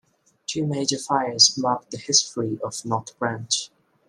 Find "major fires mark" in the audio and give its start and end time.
0.65-1.91